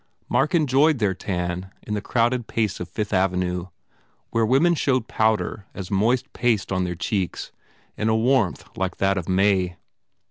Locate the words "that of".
8.97-9.29